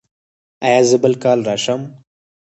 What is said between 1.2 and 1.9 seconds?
کال راشم؟